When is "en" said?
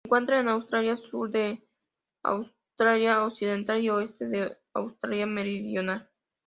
0.39-0.47